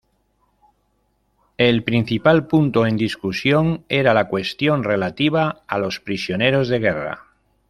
[1.57, 7.25] El principal punto en discusión era la cuestión relativa a los prisioneros de guerra.